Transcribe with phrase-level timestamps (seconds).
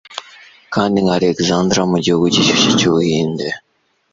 [0.73, 3.47] Kandi nka Alexandre mugihugu gishyushye cyu Buhinde